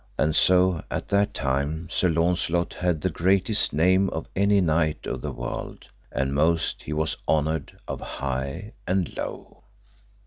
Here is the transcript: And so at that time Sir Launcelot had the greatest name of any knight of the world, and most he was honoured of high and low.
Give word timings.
And 0.17 0.35
so 0.35 0.83
at 0.89 1.09
that 1.09 1.35
time 1.35 1.87
Sir 1.91 2.09
Launcelot 2.09 2.73
had 2.73 3.01
the 3.01 3.11
greatest 3.11 3.71
name 3.71 4.09
of 4.09 4.27
any 4.35 4.59
knight 4.59 5.05
of 5.05 5.21
the 5.21 5.31
world, 5.31 5.89
and 6.11 6.33
most 6.33 6.81
he 6.81 6.91
was 6.91 7.17
honoured 7.27 7.77
of 7.87 8.01
high 8.01 8.73
and 8.87 9.15
low. 9.15 9.61